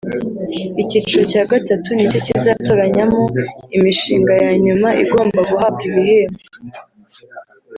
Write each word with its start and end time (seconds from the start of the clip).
Icyiciro 0.81 1.21
cya 1.31 1.43
gatatu 1.51 1.87
nicyo 1.93 2.19
kizatoranyamo 2.27 3.21
imishinga 3.77 4.33
ya 4.43 4.51
nyuma 4.63 4.89
igomba 5.03 5.39
guhabwa 5.49 5.81
ibihembo 5.89 6.39